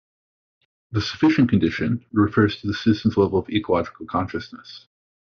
[0.89, 4.87] The sufficient condition refers to the citizens' level of ecological consciousness.